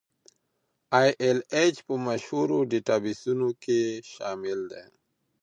ای 0.99 1.09
ایل 1.23 1.39
ایچ 1.57 1.75
په 1.87 1.93
مشهورو 2.07 2.57
ډیټابیسونو 2.71 3.49
کې 3.63 3.79
شامل 4.11 4.59
دی. 4.71 4.85